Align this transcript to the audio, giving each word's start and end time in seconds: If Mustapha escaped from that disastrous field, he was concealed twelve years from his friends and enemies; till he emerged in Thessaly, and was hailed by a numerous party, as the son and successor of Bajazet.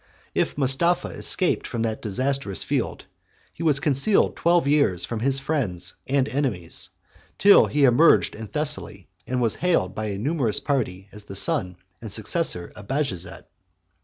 If 0.33 0.57
Mustapha 0.57 1.09
escaped 1.09 1.67
from 1.67 1.83
that 1.83 2.01
disastrous 2.01 2.63
field, 2.63 3.05
he 3.53 3.61
was 3.61 3.79
concealed 3.79 4.35
twelve 4.35 4.67
years 4.67 5.05
from 5.05 5.19
his 5.19 5.37
friends 5.37 5.93
and 6.07 6.27
enemies; 6.27 6.89
till 7.37 7.67
he 7.67 7.83
emerged 7.83 8.33
in 8.33 8.47
Thessaly, 8.47 9.09
and 9.27 9.43
was 9.43 9.57
hailed 9.61 9.93
by 9.93 10.05
a 10.07 10.17
numerous 10.17 10.59
party, 10.59 11.07
as 11.11 11.25
the 11.25 11.35
son 11.35 11.77
and 12.01 12.11
successor 12.11 12.71
of 12.75 12.87
Bajazet. 12.87 13.43